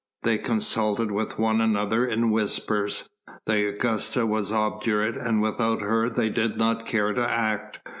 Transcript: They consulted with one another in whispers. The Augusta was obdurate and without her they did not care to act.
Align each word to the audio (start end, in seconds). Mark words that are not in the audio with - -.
They 0.23 0.39
consulted 0.39 1.11
with 1.11 1.37
one 1.37 1.61
another 1.61 2.07
in 2.07 2.31
whispers. 2.31 3.07
The 3.45 3.67
Augusta 3.67 4.25
was 4.25 4.51
obdurate 4.51 5.15
and 5.15 5.43
without 5.43 5.81
her 5.81 6.09
they 6.09 6.29
did 6.29 6.57
not 6.57 6.87
care 6.87 7.13
to 7.13 7.29
act. 7.29 7.79